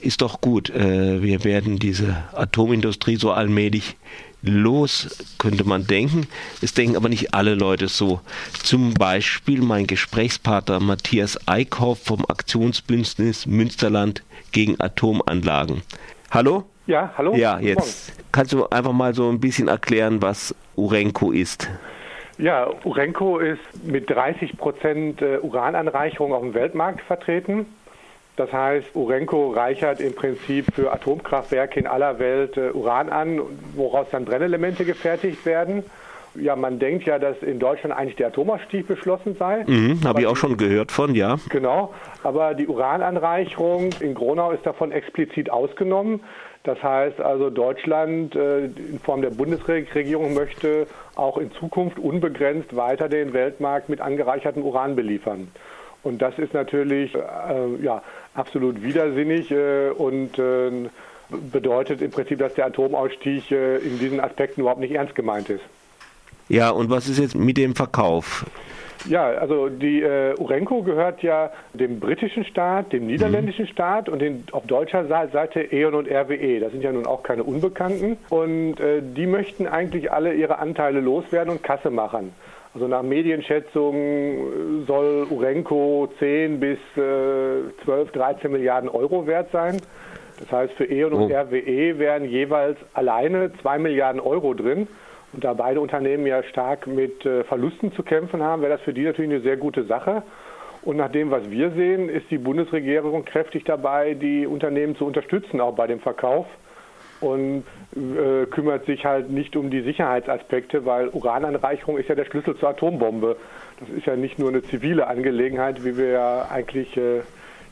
[0.00, 0.70] Ist doch gut.
[0.70, 3.96] Äh, wir werden diese Atomindustrie so allmählich
[4.42, 6.26] los, könnte man denken.
[6.62, 8.20] Es denken aber nicht alle Leute so.
[8.62, 14.22] Zum Beispiel mein Gesprächspartner Matthias Eickhoff vom Aktionsbündnis Münsterland
[14.52, 15.82] gegen Atomanlagen.
[16.30, 16.64] Hallo?
[16.86, 17.34] Ja, hallo.
[17.34, 21.70] Ja, jetzt kannst du einfach mal so ein bisschen erklären, was Urenco ist.
[22.36, 27.66] Ja, Urenco ist mit 30 Prozent äh, Urananreicherung auf dem Weltmarkt vertreten.
[28.36, 33.40] Das heißt, Urenco reichert im Prinzip für Atomkraftwerke in aller Welt äh, Uran an,
[33.74, 35.84] woraus dann Brennelemente gefertigt werden.
[36.34, 39.62] Ja, man denkt ja, dass in Deutschland eigentlich der Atomausstieg beschlossen sei.
[39.68, 41.36] Mhm, Habe ich auch schon gehört von, ja.
[41.48, 41.94] Genau,
[42.24, 46.20] aber die Urananreicherung in Gronau ist davon explizit ausgenommen.
[46.64, 53.08] Das heißt also, Deutschland äh, in Form der Bundesregierung möchte auch in Zukunft unbegrenzt weiter
[53.08, 55.48] den Weltmarkt mit angereichertem Uran beliefern.
[56.04, 57.20] Und das ist natürlich äh,
[57.82, 58.02] ja,
[58.34, 60.70] absolut widersinnig äh, und äh,
[61.50, 65.64] bedeutet im Prinzip, dass der Atomausstieg äh, in diesen Aspekten überhaupt nicht ernst gemeint ist.
[66.48, 68.44] Ja, und was ist jetzt mit dem Verkauf?
[69.06, 73.70] Ja, also die äh, Urenco gehört ja dem britischen Staat, dem niederländischen mhm.
[73.70, 76.60] Staat und den, auf deutscher Seite E.ON und RWE.
[76.60, 78.16] Das sind ja nun auch keine Unbekannten.
[78.30, 82.32] Und äh, die möchten eigentlich alle ihre Anteile loswerden und Kasse machen.
[82.74, 89.80] Also nach Medienschätzungen soll Urenco 10 bis äh, 12, 13 Milliarden Euro wert sein.
[90.40, 91.34] Das heißt, für E.ON und oh.
[91.34, 94.88] RWE wären jeweils alleine 2 Milliarden Euro drin.
[95.32, 98.92] Und da beide Unternehmen ja stark mit äh, Verlusten zu kämpfen haben, wäre das für
[98.92, 100.24] die natürlich eine sehr gute Sache.
[100.82, 105.60] Und nach dem, was wir sehen, ist die Bundesregierung kräftig dabei, die Unternehmen zu unterstützen,
[105.60, 106.46] auch bei dem Verkauf
[107.24, 107.64] und
[107.96, 112.68] äh, kümmert sich halt nicht um die Sicherheitsaspekte, weil Urananreicherung ist ja der Schlüssel zur
[112.68, 113.36] Atombombe.
[113.80, 117.20] Das ist ja nicht nur eine zivile Angelegenheit, wie wir ja eigentlich äh,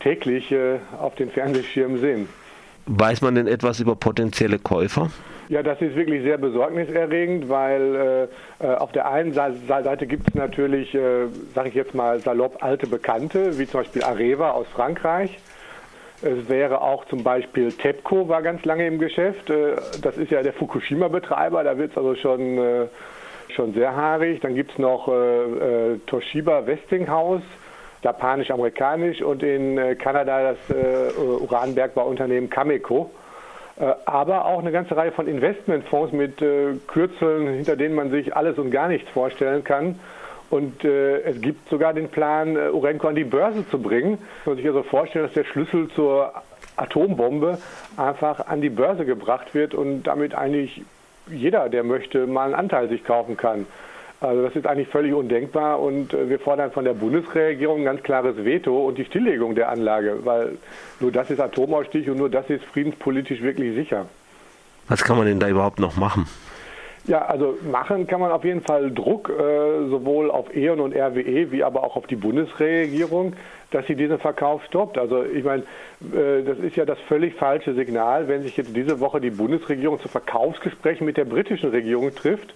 [0.00, 2.28] täglich äh, auf den Fernsehschirmen sehen.
[2.86, 5.10] Weiß man denn etwas über potenzielle Käufer?
[5.48, 8.28] Ja, das ist wirklich sehr besorgniserregend, weil
[8.60, 12.62] äh, äh auf der einen Seite gibt es natürlich, äh, sage ich jetzt mal salopp,
[12.62, 15.38] alte Bekannte, wie zum Beispiel Areva aus Frankreich.
[16.20, 19.50] Es wäre auch zum Beispiel TEPCO war ganz lange im Geschäft.
[19.50, 22.86] Äh, das ist ja der Fukushima-Betreiber, da wird es also schon, äh,
[23.54, 24.40] schon sehr haarig.
[24.40, 27.42] Dann gibt es noch äh, Toshiba Westinghouse,
[28.02, 30.76] japanisch-amerikanisch und in Kanada das
[31.16, 33.10] Uranbergbauunternehmen Cameco.
[34.04, 36.36] Aber auch eine ganze Reihe von Investmentfonds mit
[36.86, 39.98] Kürzeln, hinter denen man sich alles und gar nichts vorstellen kann.
[40.50, 44.18] Und äh, es gibt sogar den Plan, äh, Urenco an die Börse zu bringen.
[44.44, 46.32] Man muss sich also vorstellen, dass der Schlüssel zur
[46.76, 47.58] Atombombe
[47.96, 50.82] einfach an die Börse gebracht wird und damit eigentlich
[51.30, 53.66] jeder, der möchte, mal einen Anteil sich kaufen kann.
[54.20, 58.02] Also das ist eigentlich völlig undenkbar und äh, wir fordern von der Bundesregierung ein ganz
[58.02, 60.58] klares Veto und die Stilllegung der Anlage, weil
[60.98, 64.06] nur das ist Atomausstieg und nur das ist friedenspolitisch wirklich sicher.
[64.88, 66.26] Was kann man denn da überhaupt noch machen?
[67.08, 71.50] Ja, also machen kann man auf jeden Fall Druck, äh, sowohl auf E.ON und RWE,
[71.50, 73.32] wie aber auch auf die Bundesregierung,
[73.70, 74.98] dass sie diesen Verkauf stoppt.
[74.98, 75.62] Also ich meine,
[76.02, 79.98] äh, das ist ja das völlig falsche Signal, wenn sich jetzt diese Woche die Bundesregierung
[80.00, 82.52] zu Verkaufsgesprächen mit der britischen Regierung trifft.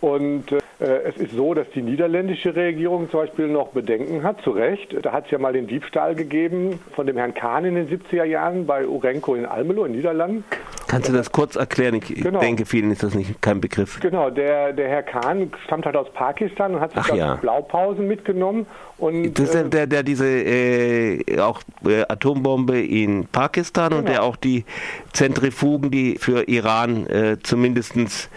[0.00, 0.58] Und äh,
[1.04, 4.96] es ist so, dass die niederländische Regierung zum Beispiel noch Bedenken hat, zu Recht.
[5.02, 8.24] Da hat es ja mal den Diebstahl gegeben von dem Herrn Kahn in den 70er
[8.24, 10.44] Jahren bei Urenco in Almelo in Niederlanden.
[10.88, 11.94] Kannst du das kurz erklären?
[11.96, 12.40] Ich genau.
[12.40, 14.00] denke, vielen ist das nicht kein Begriff.
[14.00, 17.36] Genau, der, der Herr Kahn stammt halt aus Pakistan und hat sich ja.
[17.36, 18.66] Blaupausen mitgenommen.
[18.96, 23.98] Und, das ist der, äh, der, der diese äh, auch äh, Atombombe in Pakistan genau.
[24.00, 24.64] und der auch die
[25.12, 28.30] Zentrifugen, die für Iran äh, zumindestens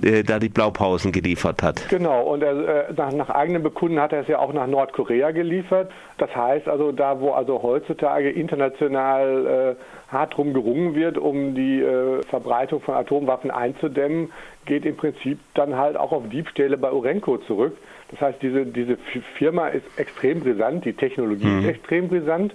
[0.00, 1.88] äh, da die Blaupausen geliefert hat.
[1.88, 5.32] Genau, und er, äh, nach, nach eigenem Bekunden hat er es ja auch nach Nordkorea
[5.32, 5.90] geliefert.
[6.18, 11.80] Das heißt also, da wo also heutzutage international äh, hart drum gerungen wird, um die
[11.80, 14.30] äh, Verbreitung von Atomwaffen einzudämmen,
[14.64, 17.76] geht im Prinzip dann halt auch auf Diebstähle bei Urenco zurück.
[18.10, 18.96] Das heißt, diese, diese
[19.38, 21.60] Firma ist extrem brisant, die Technologie mhm.
[21.60, 22.54] ist extrem brisant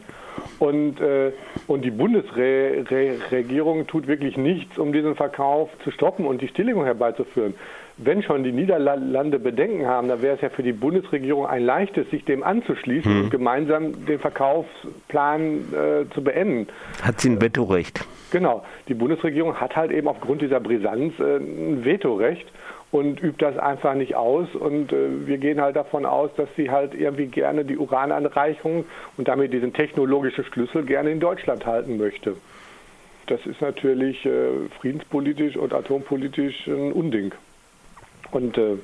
[0.60, 1.32] und, äh,
[1.66, 7.56] und die Bundesregierung tut wirklich nichts, um diesen Verkauf zu stoppen und die Stilllegung herbeizuführen.
[8.00, 12.10] Wenn schon die Niederlande Bedenken haben, dann wäre es ja für die Bundesregierung ein leichtes,
[12.12, 13.24] sich dem anzuschließen mhm.
[13.24, 16.68] und gemeinsam den Verkaufsplan äh, zu beenden.
[17.02, 18.06] Hat sie ein Vetorecht?
[18.32, 18.64] Genau.
[18.88, 22.48] Die Bundesregierung hat halt eben aufgrund dieser Brisanz äh, ein Vetorecht
[22.92, 24.54] und übt das einfach nicht aus.
[24.54, 28.86] Und äh, wir gehen halt davon aus, dass sie halt irgendwie gerne die Urananreichung
[29.18, 32.36] und damit diesen technologischen Schlüssel gerne in Deutschland halten möchte.
[33.28, 37.34] Das ist natürlich äh, friedenspolitisch und atompolitisch ein Unding.
[38.32, 38.78] Und äh,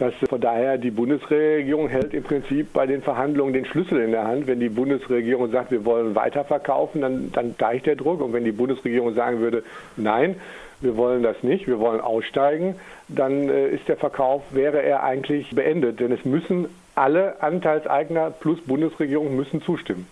[0.00, 4.26] dass von daher die Bundesregierung hält im Prinzip bei den Verhandlungen den Schlüssel in der
[4.26, 4.46] Hand.
[4.46, 8.22] Wenn die Bundesregierung sagt, wir wollen weiterverkaufen, dann, dann deicht der Druck.
[8.22, 9.62] Und wenn die Bundesregierung sagen würde,
[9.96, 10.36] nein,
[10.80, 12.76] wir wollen das nicht, wir wollen aussteigen,
[13.08, 16.00] dann äh, ist der Verkauf, wäre er eigentlich beendet.
[16.00, 20.06] Denn es müssen alle Anteilseigner plus Bundesregierung müssen zustimmen.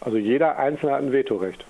[0.00, 1.64] Also jeder Einzelne hat ein Vetorecht.